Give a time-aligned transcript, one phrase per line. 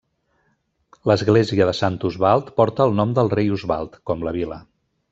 [1.11, 4.63] L'Església de Sant Osvald porta el nom del Rei Osvald, com la vila.